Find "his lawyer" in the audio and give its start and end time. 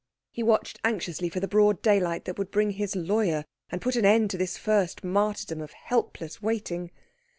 2.71-3.45